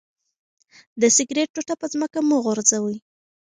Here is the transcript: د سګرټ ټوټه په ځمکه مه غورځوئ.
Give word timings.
د 1.01 1.03
سګرټ 1.15 1.49
ټوټه 1.53 1.75
په 1.81 1.85
ځمکه 1.93 2.19
مه 2.27 2.37
غورځوئ. 2.43 2.97